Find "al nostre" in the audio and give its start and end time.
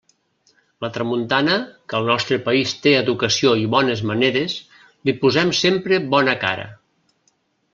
1.99-2.39